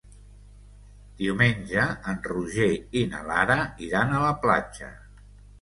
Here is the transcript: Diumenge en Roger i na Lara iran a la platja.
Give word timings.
Diumenge 1.19 1.83
en 2.13 2.17
Roger 2.29 2.71
i 3.03 3.07
na 3.15 3.21
Lara 3.31 3.59
iran 3.91 4.17
a 4.21 4.27
la 4.29 4.35
platja. 4.47 4.91